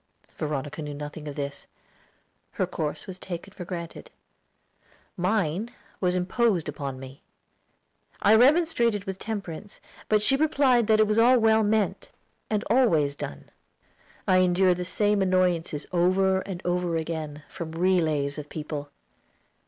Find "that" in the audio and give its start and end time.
10.87-10.99